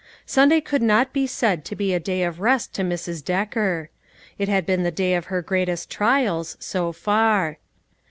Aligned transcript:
Sunday 0.25 0.61
could 0.61 0.81
not 0.81 1.13
be 1.13 1.27
said 1.27 1.63
to 1.65 1.75
be 1.75 1.93
a 1.93 1.99
day 1.99 2.23
of 2.23 2.39
rest 2.39 2.73
tx> 2.73 2.83
Mrs. 2.91 3.23
Decker. 3.23 3.91
It 4.39 4.49
had 4.49 4.65
been 4.65 4.81
the 4.81 4.89
day 4.89 5.13
of 5.13 5.25
her 5.25 5.43
great 5.43 5.69
est 5.69 5.91
trials, 5.91 6.57
so 6.59 6.91
far. 6.91 7.59